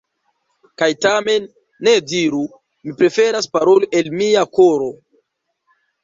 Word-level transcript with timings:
Kaj 0.81 0.87
tamen, 1.05 1.43
ne 1.87 1.91
diru: 2.11 2.39
“Mi 2.87 2.93
preferas 3.01 3.49
paroli 3.57 3.89
el 4.01 4.09
mia 4.23 4.47
koro”. 4.59 4.89